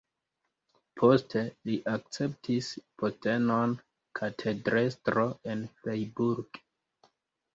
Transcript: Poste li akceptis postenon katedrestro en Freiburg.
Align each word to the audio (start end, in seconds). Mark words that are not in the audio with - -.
Poste 0.99 1.41
li 1.69 1.75
akceptis 1.91 2.69
postenon 3.01 3.75
katedrestro 4.19 5.27
en 5.55 5.61
Freiburg. 5.81 6.61